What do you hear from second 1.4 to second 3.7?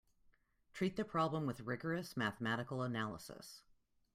with rigorous mathematical analysis.